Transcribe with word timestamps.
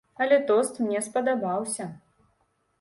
Але 0.23 0.39
тост 0.51 0.79
мне 0.85 1.03
спадабаўся. 1.09 1.91